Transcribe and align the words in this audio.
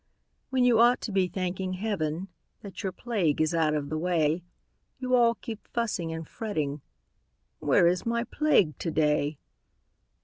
When 0.49 0.63
you 0.63 0.79
ought 0.79 0.99
to 1.01 1.11
be 1.11 1.27
thanking 1.27 1.73
Heaven 1.73 2.29
That 2.63 2.81
your 2.81 2.91
plague 2.91 3.39
is 3.39 3.53
out 3.53 3.75
of 3.75 3.89
the 3.89 3.99
way, 3.99 4.41
You 4.97 5.13
all 5.13 5.35
keep 5.35 5.67
fussing 5.67 6.11
and 6.11 6.27
fretting 6.27 6.81
"Where 7.59 7.85
is 7.85 8.03
my 8.03 8.23
Plague 8.23 8.75
to 8.79 8.89
day?" 8.89 9.37